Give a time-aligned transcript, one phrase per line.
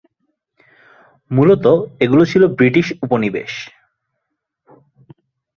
[1.31, 1.65] মূলত
[1.99, 3.51] এগুলো ছিল ব্রিটিশ উপনিবেশ।